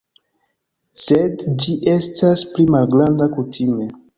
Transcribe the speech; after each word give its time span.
Sed 1.01 1.45
ĝi 1.65 1.75
estas 1.93 2.45
pli 2.55 2.69
malgranda, 2.77 3.33
kutime. 3.37 3.93